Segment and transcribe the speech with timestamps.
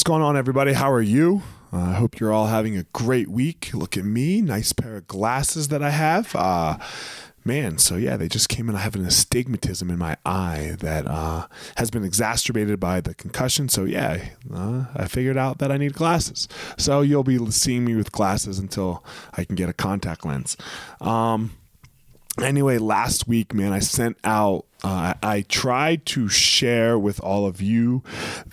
[0.00, 0.72] What's going on, everybody?
[0.72, 1.42] How are you?
[1.70, 3.68] Uh, I hope you're all having a great week.
[3.74, 6.34] Look at me, nice pair of glasses that I have.
[6.34, 6.78] Uh,
[7.44, 8.76] man, so yeah, they just came in.
[8.76, 13.68] I have an astigmatism in my eye that uh, has been exacerbated by the concussion.
[13.68, 16.48] So yeah, uh, I figured out that I need glasses.
[16.78, 19.04] So you'll be seeing me with glasses until
[19.34, 20.56] I can get a contact lens.
[21.02, 21.52] Um,
[22.42, 27.60] anyway, last week, man, I sent out, uh, I try to share with all of
[27.60, 28.02] you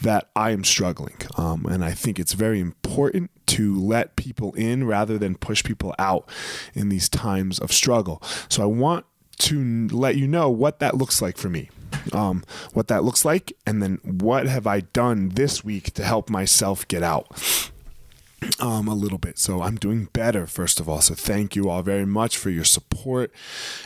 [0.01, 1.17] that I am struggling.
[1.37, 5.95] Um, and I think it's very important to let people in rather than push people
[5.97, 6.29] out
[6.73, 8.21] in these times of struggle.
[8.49, 9.05] So I want
[9.39, 11.69] to let you know what that looks like for me.
[12.11, 16.29] Um, what that looks like, and then what have I done this week to help
[16.29, 17.71] myself get out
[18.59, 19.39] um, a little bit.
[19.39, 21.01] So I'm doing better, first of all.
[21.01, 23.31] So thank you all very much for your support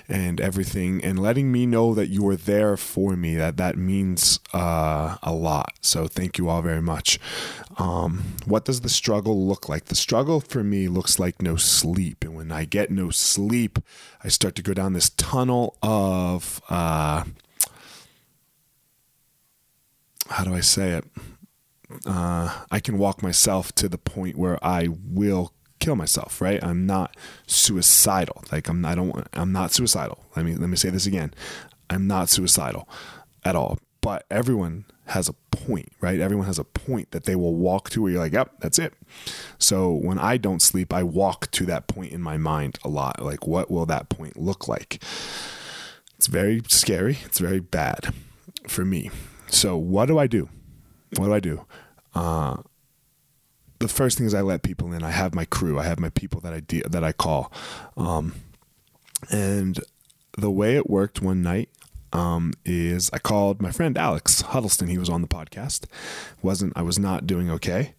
[0.10, 3.36] and everything, and letting me know that you are there for me.
[3.36, 5.74] That that means uh, a lot.
[5.82, 7.20] So thank you all very much.
[7.78, 9.86] Um, what does the struggle look like?
[9.86, 13.80] The struggle for me looks like no sleep, and when I get no sleep,
[14.24, 16.62] I start to go down this tunnel of.
[16.70, 17.24] Uh,
[20.30, 21.06] how do I say it?
[22.06, 26.42] Uh, I can walk myself to the point where I will kill myself.
[26.42, 26.64] Right?
[26.64, 27.16] I'm not
[27.48, 28.44] suicidal.
[28.52, 28.86] Like I'm.
[28.86, 29.28] I don't.
[29.34, 30.24] I'm not suicidal.
[30.36, 31.34] Let me let me say this again.
[31.90, 32.88] I'm not suicidal
[33.44, 33.80] at all.
[34.02, 36.20] But everyone has a point, right?
[36.20, 38.94] Everyone has a point that they will walk to where you're like, yep, that's it.
[39.60, 43.22] So when I don't sleep, I walk to that point in my mind a lot.
[43.22, 45.04] Like, what will that point look like?
[46.18, 47.20] It's very scary.
[47.26, 48.14] It's very bad
[48.68, 49.12] for me.
[49.48, 50.50] So what do I do?
[51.18, 51.66] What do I do?
[52.14, 52.58] Uh,
[53.80, 55.04] the first thing is I let people in.
[55.04, 55.80] I have my crew.
[55.80, 57.52] I have my people that I de- that I call.
[57.98, 58.36] Um,
[59.30, 59.80] and
[60.38, 61.70] the way it worked one night
[62.14, 64.88] um, is I called my friend Alex Huddleston.
[64.88, 65.86] He was on the podcast.
[66.42, 67.96] wasn't I was not doing okay,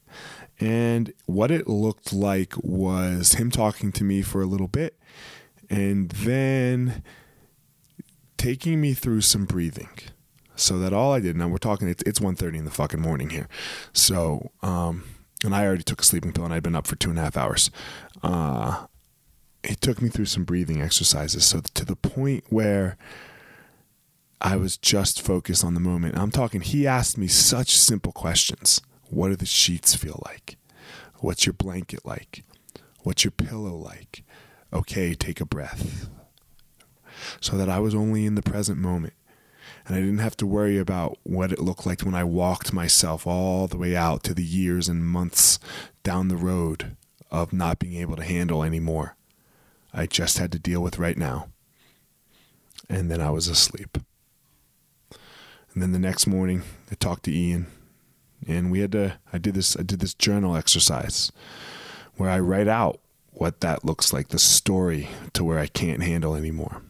[0.60, 4.98] and what it looked like was him talking to me for a little bit,
[5.68, 7.02] and then
[8.36, 9.90] taking me through some breathing
[10.56, 13.30] so that all I did now we're talking it's it's 1.30 in the fucking morning
[13.30, 13.48] here.
[13.92, 15.04] So um
[15.44, 17.22] and I already took a sleeping pill and I'd been up for two and a
[17.22, 17.70] half hours.
[18.22, 18.86] Uh
[19.66, 21.44] he took me through some breathing exercises.
[21.44, 22.96] So to the point where
[24.40, 26.18] I was just focused on the moment.
[26.18, 28.80] I'm talking he asked me such simple questions.
[29.08, 30.56] What do the sheets feel like?
[31.20, 32.42] What's your blanket like?
[33.04, 34.24] What's your pillow like?
[34.72, 36.08] Okay take a breath.
[37.40, 39.14] So that I was only in the present moment
[39.86, 43.26] and I didn't have to worry about what it looked like when I walked myself
[43.26, 45.58] all the way out to the years and months
[46.02, 46.96] down the road
[47.30, 49.16] of not being able to handle anymore.
[49.92, 51.48] I just had to deal with right now.
[52.88, 53.98] And then I was asleep.
[55.72, 57.66] And then the next morning, I talked to Ian,
[58.46, 59.18] and we had to.
[59.32, 59.76] I did this.
[59.76, 61.32] I did this journal exercise
[62.16, 63.00] where I write out
[63.30, 66.82] what that looks like, the story to where I can't handle anymore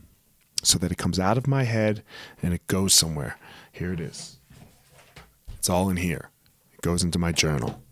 [0.62, 2.02] so that it comes out of my head
[2.42, 3.36] and it goes somewhere.
[3.72, 4.38] Here it is.
[5.56, 6.30] It's all in here.
[6.72, 7.82] It goes into my journal.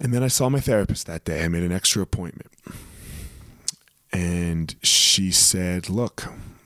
[0.00, 1.44] And then I saw my therapist that day.
[1.44, 2.50] I made an extra appointment.
[4.12, 6.24] And she said, Look,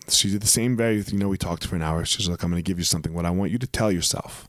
[0.08, 1.14] she did the same very, thing.
[1.14, 2.04] you know, we talked for an hour.
[2.04, 3.12] She was like, I'm going to give you something.
[3.12, 4.48] What I want you to tell yourself,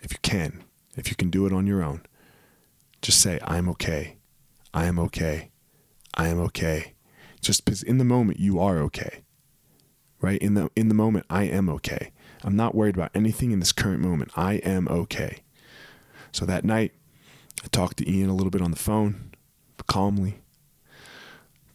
[0.00, 0.64] if you can,
[0.96, 2.02] if you can do it on your own,
[3.00, 4.18] just say, I'm okay.
[4.72, 5.50] I am okay.
[6.14, 6.93] I am okay
[7.44, 9.24] just because in the moment you are okay
[10.24, 10.38] right?
[10.40, 12.10] In the in the moment i am okay.
[12.42, 14.30] I'm not worried about anything in this current moment.
[14.36, 15.42] I am okay.
[16.32, 16.92] So that night
[17.62, 19.32] i talked to ian a little bit on the phone
[19.86, 20.40] calmly.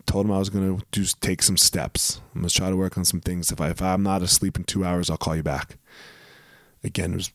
[0.07, 2.21] Told him i was going to just take some steps.
[2.33, 3.51] I'm going to try to work on some things.
[3.51, 5.77] If, I, if i'm not asleep in two hours i'll call you back.
[6.83, 7.31] Again it was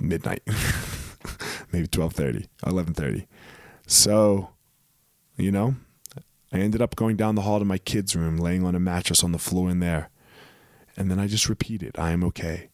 [0.00, 0.42] midnight
[1.72, 3.26] maybe 12.30 11.30
[3.84, 4.50] so
[5.36, 5.74] you know
[6.52, 9.22] I ended up going down the hall to my kids' room, laying on a mattress
[9.22, 10.10] on the floor in there.
[10.96, 12.70] And then I just repeated, I am okay.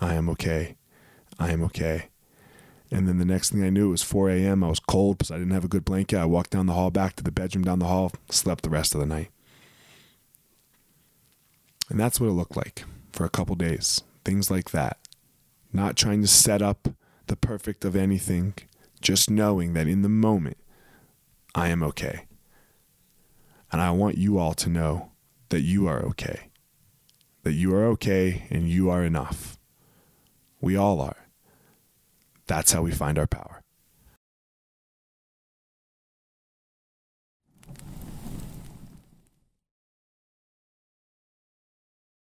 [0.00, 0.76] I am okay.
[1.38, 2.08] I am okay.
[2.90, 4.64] And then the next thing I knew, it was 4 a.m.
[4.64, 6.18] I was cold because I didn't have a good blanket.
[6.18, 8.94] I walked down the hall, back to the bedroom down the hall, slept the rest
[8.94, 9.30] of the night.
[11.90, 14.02] And that's what it looked like for a couple days.
[14.24, 14.98] Things like that.
[15.72, 16.88] Not trying to set up
[17.26, 18.54] the perfect of anything,
[19.00, 20.56] just knowing that in the moment,
[21.54, 22.27] I am okay.
[23.70, 25.10] And I want you all to know
[25.50, 26.50] that you are okay.
[27.42, 29.58] That you are okay and you are enough.
[30.60, 31.28] We all are.
[32.46, 33.62] That's how we find our power.